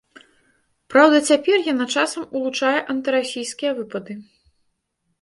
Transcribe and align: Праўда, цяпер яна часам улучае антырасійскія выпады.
Праўда, 0.93 1.17
цяпер 1.33 1.57
яна 1.73 1.85
часам 1.97 2.23
улучае 2.41 2.75
антырасійскія 2.97 3.71
выпады. 3.85 4.13